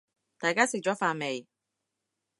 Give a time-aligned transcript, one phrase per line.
[0.39, 1.45] 大家食咗飯未